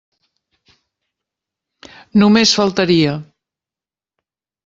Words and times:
Només 2.23 2.53
faltaria. 2.61 3.13